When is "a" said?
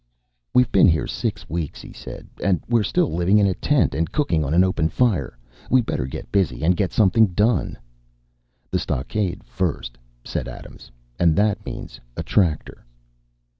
3.45-3.53, 12.17-12.23